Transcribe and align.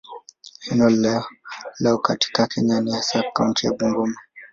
Eneo 0.71 1.23
lao 1.79 1.97
katika 1.97 2.47
Kenya 2.47 2.81
ni 2.81 2.91
hasa 2.91 3.23
kaunti 3.33 3.65
ya 3.65 3.73
Bungoma. 3.73 4.15